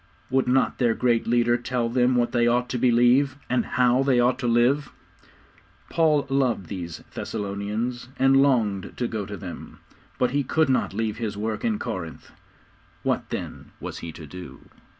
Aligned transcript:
Would 0.31 0.47
not 0.47 0.79
their 0.79 0.95
great 0.95 1.27
leader 1.27 1.57
tell 1.57 1.87
them 1.87 2.15
what 2.15 2.31
they 2.31 2.47
ought 2.47 2.69
to 2.69 2.79
believe, 2.79 3.35
and 3.51 3.63
how 3.63 4.01
they 4.01 4.19
ought 4.19 4.39
to 4.39 4.47
live? 4.47 4.91
Paul 5.91 6.25
loved 6.27 6.69
these 6.69 7.03
Thessalonians, 7.13 8.07
and 8.17 8.35
longed 8.41 8.97
to 8.97 9.07
go 9.07 9.27
to 9.27 9.37
them. 9.37 9.77
But 10.17 10.31
he 10.31 10.41
could 10.43 10.69
not 10.69 10.95
leave 10.95 11.17
his 11.17 11.37
work 11.37 11.63
in 11.63 11.77
Corinth. 11.77 12.31
What 13.03 13.29
then 13.29 13.73
was 13.79 13.99
he 13.99 14.11
to 14.13 14.25
do? 14.25 14.69